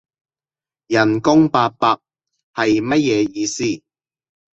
[0.87, 1.99] 人工八百？
[2.55, 3.83] 係乜嘢意思？